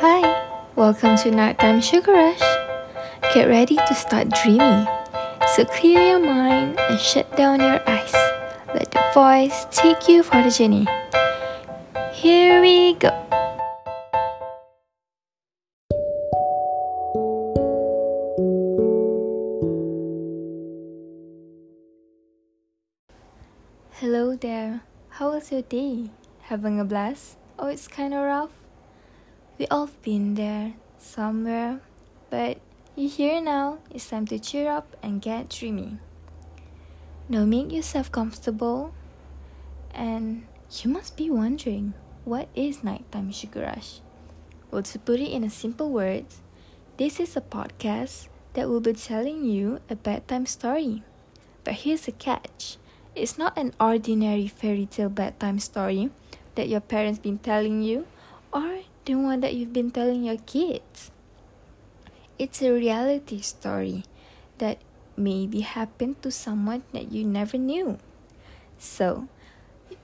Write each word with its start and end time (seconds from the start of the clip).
Hi, 0.00 0.24
welcome 0.76 1.18
to 1.18 1.30
Nighttime 1.30 1.82
Sugar 1.82 2.12
Rush. 2.12 2.40
Get 3.34 3.48
ready 3.48 3.76
to 3.76 3.94
start 3.94 4.30
dreaming. 4.30 4.88
So 5.52 5.66
clear 5.66 6.00
your 6.00 6.18
mind 6.18 6.80
and 6.80 6.98
shut 6.98 7.28
down 7.36 7.60
your 7.60 7.86
eyes. 7.86 8.14
Let 8.72 8.90
the 8.92 9.04
voice 9.12 9.66
take 9.70 10.08
you 10.08 10.22
for 10.22 10.40
the 10.40 10.48
journey. 10.48 10.88
Here 12.14 12.62
we 12.62 12.94
go. 12.94 13.12
Hello 24.00 24.34
there. 24.34 24.80
How 25.20 25.32
was 25.32 25.52
your 25.52 25.60
day? 25.60 26.08
Having 26.48 26.80
a 26.80 26.86
blast? 26.86 27.36
Oh, 27.58 27.66
it's 27.66 27.86
kind 27.86 28.14
of 28.14 28.24
rough? 28.24 28.59
We 29.60 29.66
all 29.66 29.90
been 30.00 30.36
there 30.36 30.72
somewhere, 30.96 31.82
but 32.30 32.56
you're 32.96 33.10
here 33.10 33.42
now. 33.42 33.76
It's 33.90 34.08
time 34.08 34.24
to 34.28 34.38
cheer 34.38 34.70
up 34.70 34.96
and 35.02 35.20
get 35.20 35.50
dreamy. 35.50 35.98
Now 37.28 37.44
make 37.44 37.70
yourself 37.70 38.10
comfortable, 38.10 38.94
and 39.92 40.46
you 40.80 40.88
must 40.88 41.14
be 41.14 41.28
wondering 41.28 41.92
what 42.24 42.48
is 42.54 42.82
nighttime 42.82 43.32
sugar 43.32 43.60
rush? 43.60 44.00
Well, 44.70 44.82
to 44.82 44.98
put 44.98 45.20
it 45.20 45.28
in 45.28 45.44
a 45.44 45.50
simple 45.50 45.90
words, 45.90 46.40
this 46.96 47.20
is 47.20 47.36
a 47.36 47.42
podcast 47.42 48.28
that 48.54 48.66
will 48.66 48.80
be 48.80 48.94
telling 48.94 49.44
you 49.44 49.80
a 49.90 49.94
bedtime 49.94 50.46
story. 50.46 51.02
But 51.64 51.84
here's 51.84 52.08
the 52.08 52.12
catch. 52.12 52.78
It's 53.14 53.36
not 53.36 53.58
an 53.58 53.74
ordinary 53.78 54.48
fairy 54.48 54.86
tale 54.86 55.10
bedtime 55.10 55.58
story 55.58 56.08
that 56.54 56.70
your 56.70 56.80
parents 56.80 57.18
been 57.18 57.36
telling 57.36 57.82
you 57.82 58.06
or 58.54 58.80
the 59.04 59.14
one 59.14 59.40
that 59.40 59.54
you've 59.54 59.72
been 59.72 59.90
telling 59.90 60.24
your 60.24 60.38
kids. 60.38 61.10
It's 62.38 62.62
a 62.62 62.72
reality 62.72 63.40
story 63.40 64.04
that 64.58 64.78
maybe 65.16 65.60
happened 65.60 66.22
to 66.22 66.30
someone 66.30 66.82
that 66.92 67.12
you 67.12 67.24
never 67.24 67.58
knew. 67.58 67.98
So, 68.78 69.28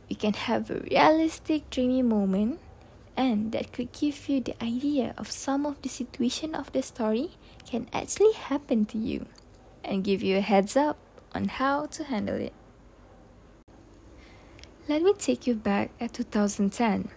you 0.09 0.17
can 0.17 0.35
have 0.35 0.71
a 0.71 0.81
realistic 0.81 1.71
dreamy 1.71 2.03
moment 2.03 2.61
and 3.17 3.53
that 3.53 3.73
could 3.73 3.93
give 3.93 4.29
you 4.29 4.41
the 4.41 4.63
idea 4.63 5.15
of 5.17 5.31
some 5.31 5.65
of 5.65 5.81
the 5.83 5.89
situation 5.89 6.55
of 6.55 6.71
the 6.73 6.83
story 6.83 7.31
can 7.65 7.89
actually 7.93 8.33
happen 8.33 8.85
to 8.87 8.99
you 8.99 9.27
and 9.83 10.05
give 10.05 10.23
you 10.23 10.37
a 10.37 10.41
heads 10.41 10.77
up 10.77 10.99
on 11.35 11.49
how 11.49 11.87
to 11.87 12.05
handle 12.05 12.37
it. 12.37 12.53
Let 14.89 15.03
me 15.03 15.15
take 15.15 15.47
you 15.47 15.55
back 15.55 15.91
at 15.99 16.13
2010. 16.13 17.09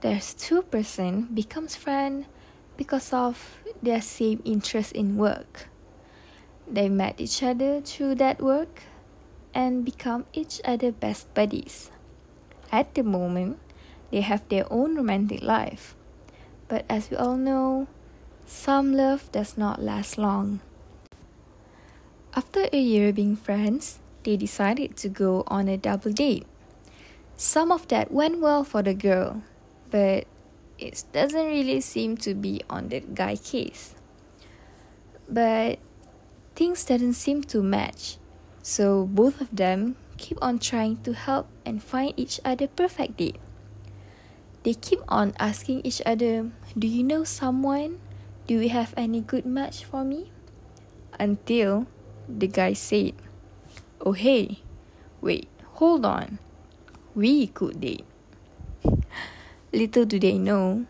There's 0.00 0.32
two 0.32 0.62
person 0.62 1.28
becomes 1.34 1.76
friend 1.76 2.24
because 2.78 3.12
of 3.12 3.60
their 3.82 4.00
same 4.00 4.40
interest 4.46 4.92
in 4.92 5.18
work. 5.18 5.68
They 6.66 6.88
met 6.88 7.20
each 7.20 7.42
other 7.42 7.82
through 7.82 8.14
that 8.14 8.40
work 8.40 8.84
and 9.52 9.84
become 9.84 10.24
each 10.32 10.58
other 10.64 10.90
best 10.90 11.28
buddies. 11.34 11.90
At 12.72 12.94
the 12.94 13.02
moment, 13.02 13.58
they 14.10 14.22
have 14.22 14.48
their 14.48 14.64
own 14.72 14.96
romantic 14.96 15.42
life. 15.42 15.94
But 16.66 16.86
as 16.88 17.10
we 17.10 17.18
all 17.18 17.36
know, 17.36 17.86
some 18.46 18.94
love 18.94 19.30
does 19.32 19.58
not 19.58 19.82
last 19.82 20.16
long. 20.16 20.60
After 22.34 22.68
a 22.72 22.80
year 22.80 23.12
being 23.12 23.36
friends, 23.36 23.98
they 24.22 24.38
decided 24.38 24.96
to 24.96 25.10
go 25.10 25.44
on 25.46 25.68
a 25.68 25.76
double 25.76 26.12
date. 26.12 26.46
Some 27.36 27.70
of 27.70 27.88
that 27.88 28.10
went 28.10 28.40
well 28.40 28.64
for 28.64 28.82
the 28.82 28.94
girl, 28.94 29.42
but 29.90 30.26
it 30.78 31.04
doesn't 31.12 31.46
really 31.46 31.80
seem 31.80 32.16
to 32.24 32.34
be 32.34 32.62
on 32.70 32.88
the 32.88 33.00
guy 33.00 33.36
case. 33.36 33.94
But 35.28 35.78
things 36.54 36.84
didn't 36.84 37.14
seem 37.14 37.42
to 37.54 37.62
match, 37.62 38.18
so 38.62 39.06
both 39.06 39.40
of 39.40 39.54
them 39.54 39.96
keep 40.16 40.38
on 40.42 40.58
trying 40.58 41.02
to 41.02 41.12
help 41.14 41.48
and 41.64 41.82
find 41.82 42.14
each 42.16 42.40
other 42.44 42.66
perfect 42.66 43.18
date. 43.18 43.38
They 44.62 44.74
keep 44.74 45.00
on 45.08 45.32
asking 45.38 45.82
each 45.84 46.02
other, 46.04 46.50
Do 46.76 46.86
you 46.86 47.02
know 47.02 47.24
someone? 47.24 48.00
Do 48.46 48.58
we 48.58 48.68
have 48.68 48.92
any 48.96 49.20
good 49.20 49.46
match 49.46 49.84
for 49.84 50.04
me? 50.04 50.32
Until 51.18 51.86
the 52.28 52.48
guy 52.48 52.72
said, 52.74 53.14
Oh, 54.00 54.12
hey, 54.12 54.60
wait, 55.20 55.48
hold 55.78 56.04
on 56.04 56.38
we 57.14 57.46
could 57.48 57.80
date. 57.80 58.04
Little 59.72 60.04
do 60.04 60.18
they 60.18 60.38
know, 60.38 60.86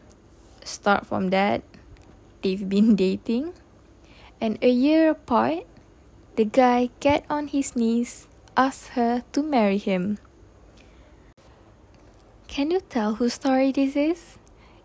start 0.65 1.07
from 1.07 1.31
that, 1.31 1.63
they've 2.43 2.69
been 2.69 2.97
dating, 3.05 3.53
and 4.41 4.59
a 4.63 4.71
year 4.71 5.11
apart, 5.11 5.67
the 6.37 6.47
guy 6.47 6.89
get 7.01 7.25
on 7.29 7.49
his 7.49 7.77
knees, 7.77 8.27
asked 8.57 8.97
her 8.97 9.23
to 9.33 9.43
marry 9.43 9.77
him. 9.77 10.19
Can 12.49 12.71
you 12.71 12.81
tell 12.81 13.17
whose 13.17 13.35
story 13.35 13.71
this 13.71 13.95
is? 13.95 14.39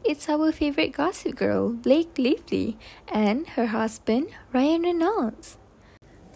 It's 0.04 0.30
our 0.30 0.52
favorite 0.52 0.92
gossip 0.92 1.36
girl, 1.36 1.70
Blake 1.72 2.18
Lively, 2.18 2.78
and 3.08 3.48
her 3.56 3.68
husband, 3.68 4.28
Ryan 4.54 4.84
Reynolds. 4.84 5.58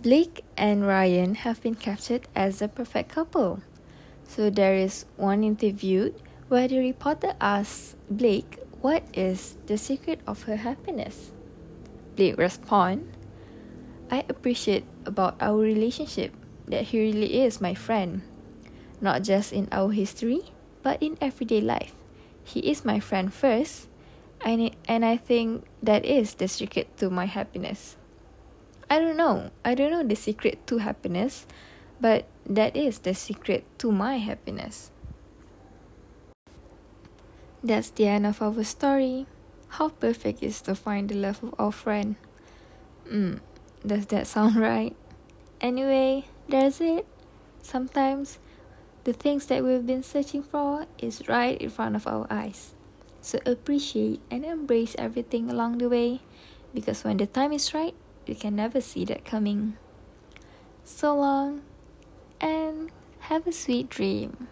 Blake 0.01 0.45
and 0.55 0.87
Ryan 0.87 1.35
have 1.35 1.61
been 1.61 1.75
captured 1.75 2.27
as 2.33 2.61
a 2.61 2.67
perfect 2.67 3.09
couple. 3.09 3.61
So 4.27 4.49
there 4.49 4.75
is 4.75 5.05
one 5.17 5.43
interview 5.43 6.13
where 6.49 6.67
the 6.67 6.79
reporter 6.79 7.33
asks 7.39 7.95
Blake 8.09 8.57
what 8.81 9.03
is 9.13 9.55
the 9.67 9.77
secret 9.77 10.19
of 10.25 10.43
her 10.43 10.57
happiness. 10.57 11.31
Blake 12.15 12.37
responds, 12.37 13.05
I 14.11 14.25
appreciate 14.27 14.85
about 15.05 15.37
our 15.39 15.57
relationship 15.57 16.33
that 16.67 16.89
he 16.89 16.99
really 16.99 17.41
is 17.41 17.61
my 17.61 17.73
friend. 17.73 18.23
Not 18.99 19.23
just 19.23 19.53
in 19.53 19.69
our 19.71 19.91
history, 19.91 20.51
but 20.81 21.01
in 21.01 21.17
everyday 21.21 21.61
life. 21.61 21.93
He 22.43 22.59
is 22.61 22.83
my 22.83 22.99
friend 22.99 23.31
first, 23.31 23.87
and, 24.41 24.71
and 24.87 25.05
I 25.05 25.17
think 25.17 25.65
that 25.83 26.03
is 26.03 26.33
the 26.33 26.47
secret 26.47 26.97
to 26.97 27.09
my 27.09 27.25
happiness. 27.25 27.95
I 28.89 28.97
don't 28.97 29.17
know. 29.17 29.51
I 29.63 29.75
don't 29.75 29.91
know 29.91 30.03
the 30.03 30.15
secret 30.15 30.65
to 30.67 30.79
happiness, 30.79 31.45
but 32.01 32.25
that 32.47 32.75
is 32.75 32.99
the 32.99 33.13
secret 33.13 33.65
to 33.79 33.91
my 33.91 34.17
happiness. 34.17 34.89
That's 37.63 37.89
the 37.89 38.07
end 38.07 38.25
of 38.25 38.41
our 38.41 38.63
story. 38.63 39.27
How 39.67 39.89
perfect 39.89 40.41
is 40.41 40.61
to 40.61 40.75
find 40.75 41.09
the 41.09 41.15
love 41.15 41.43
of 41.43 41.53
our 41.59 41.71
friend? 41.71 42.15
Hmm, 43.07 43.35
does 43.85 44.05
that 44.07 44.27
sound 44.27 44.55
right? 44.69 44.95
Anyway, 45.59 46.25
there's 46.47 46.79
it. 46.79 47.05
Sometimes 47.61 48.39
the 49.03 49.13
things 49.13 49.47
that 49.47 49.63
we've 49.63 49.85
been 49.85 50.03
searching 50.03 50.43
for 50.43 50.85
is 50.97 51.27
right 51.27 51.59
in 51.59 51.69
front 51.69 51.95
of 51.95 52.07
our 52.07 52.27
eyes. 52.29 52.75
So 53.21 53.39
appreciate 53.45 54.21
and 54.31 54.45
embrace 54.45 54.95
everything 54.97 55.49
along 55.49 55.79
the 55.79 55.89
way 55.89 56.21
because 56.73 57.03
when 57.03 57.17
the 57.17 57.27
time 57.27 57.51
is 57.51 57.73
right, 57.73 57.93
you 58.25 58.35
can 58.35 58.55
never 58.55 58.79
see 58.79 59.03
that 59.05 59.25
coming. 59.25 59.77
So 60.85 61.15
long 61.15 61.61
and 62.39 62.91
have 63.27 63.45
a 63.47 63.51
sweet 63.51 63.89
dream. 63.89 64.47